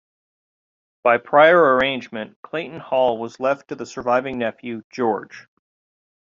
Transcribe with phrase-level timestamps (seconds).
[1.03, 5.45] By prior arrangement, Clayton Hall was left to the surviving nephew, George.